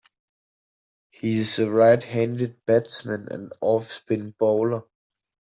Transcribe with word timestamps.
He 1.11 1.37
is 1.37 1.59
a 1.59 1.69
right-handed 1.69 2.65
batsman 2.65 3.27
and 3.29 3.53
off-spin 3.61 4.33
bowler. 4.39 4.85